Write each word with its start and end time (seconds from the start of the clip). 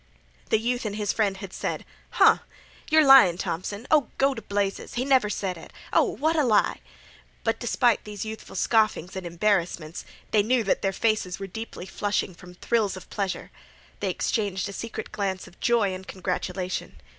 '"The 0.49 0.57
youth 0.57 0.83
and 0.83 0.95
his 0.95 1.13
friend 1.13 1.37
had 1.37 1.53
said: 1.53 1.85
"Huh!" 2.09 2.39
"Yer 2.89 3.05
lyin' 3.05 3.37
Thompson." 3.37 3.85
"Oh, 3.91 4.09
go 4.17 4.33
t' 4.33 4.41
blazes!" 4.41 4.95
"He 4.95 5.05
never 5.05 5.29
sed 5.29 5.59
it." 5.59 5.71
"Oh, 5.93 6.01
what 6.05 6.35
a 6.35 6.43
lie!" 6.43 6.81
"Huh!" 6.83 7.29
But 7.43 7.59
despite 7.59 8.03
these 8.03 8.25
youthful 8.25 8.55
scoffings 8.55 9.15
and 9.15 9.27
embarrassments, 9.27 10.03
they 10.31 10.41
knew 10.41 10.63
that 10.63 10.81
their 10.81 10.91
faces 10.91 11.37
were 11.37 11.45
deeply 11.45 11.85
flushing 11.85 12.33
from 12.33 12.55
thrills 12.55 12.97
of 12.97 13.11
pleasure. 13.11 13.51
They 13.99 14.09
exchanged 14.09 14.67
a 14.69 14.73
secret 14.73 15.11
glance 15.11 15.45
of 15.47 15.59
joy 15.59 15.93
and 15.93 16.07
congratulation. 16.07 16.99